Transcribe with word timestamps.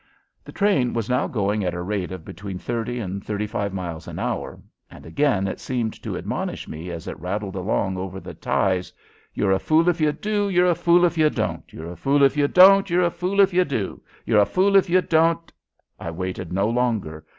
The 0.43 0.51
train 0.51 0.93
was 0.93 1.11
now 1.11 1.27
going 1.27 1.63
at 1.63 1.75
a 1.75 1.81
rate 1.83 2.11
of 2.11 2.25
between 2.25 2.57
thirty 2.57 2.97
and 2.97 3.23
thirty 3.23 3.45
five 3.45 3.71
miles 3.71 4.07
an 4.07 4.17
hour, 4.17 4.59
and 4.89 5.05
again 5.05 5.47
it 5.47 5.59
seemed 5.59 5.93
to 6.01 6.17
admonish 6.17 6.67
me, 6.67 6.89
as 6.89 7.07
it 7.07 7.19
rattled 7.19 7.55
along 7.55 7.97
over 7.97 8.19
the 8.19 8.33
ties: 8.33 8.91
"You're 9.35 9.51
a 9.51 9.59
fool 9.59 9.87
if 9.89 10.01
you 10.01 10.11
do; 10.11 10.49
you're 10.49 10.65
a 10.65 10.73
fool 10.73 11.05
if 11.05 11.19
you 11.19 11.29
don't! 11.29 11.71
You're 11.71 11.91
a 11.91 11.95
fool 11.95 12.23
if 12.23 12.35
you 12.35 12.47
don't; 12.47 12.89
you're 12.89 13.03
a 13.05 13.11
fool 13.11 13.39
if 13.41 13.53
you 13.53 13.63
do! 13.63 14.01
You're 14.25 14.41
a 14.41 14.45
fool 14.47 14.75
if 14.75 14.89
you 14.89 15.03
don't" 15.03 15.53
I 15.99 16.09
waited 16.09 16.51
no 16.51 16.67
longer. 16.67 17.23